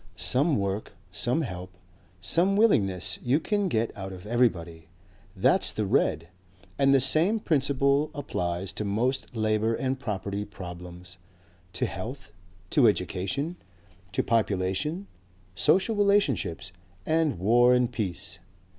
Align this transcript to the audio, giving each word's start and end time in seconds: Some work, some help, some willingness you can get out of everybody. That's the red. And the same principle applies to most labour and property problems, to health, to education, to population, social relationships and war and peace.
Some 0.15 0.57
work, 0.57 0.93
some 1.11 1.41
help, 1.41 1.77
some 2.21 2.55
willingness 2.57 3.19
you 3.21 3.39
can 3.39 3.67
get 3.67 3.95
out 3.95 4.11
of 4.11 4.25
everybody. 4.25 4.87
That's 5.35 5.71
the 5.71 5.85
red. 5.85 6.29
And 6.79 6.91
the 6.91 6.99
same 6.99 7.39
principle 7.39 8.09
applies 8.15 8.73
to 8.73 8.83
most 8.83 9.35
labour 9.35 9.75
and 9.75 9.99
property 9.99 10.43
problems, 10.43 11.17
to 11.73 11.85
health, 11.85 12.31
to 12.71 12.87
education, 12.87 13.57
to 14.13 14.23
population, 14.23 15.05
social 15.53 15.95
relationships 15.95 16.71
and 17.05 17.37
war 17.37 17.75
and 17.75 17.91
peace. 17.91 18.39